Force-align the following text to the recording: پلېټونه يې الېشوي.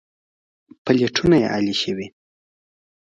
پلېټونه 0.85 1.35
يې 1.41 1.47
الېشوي. 1.55 2.07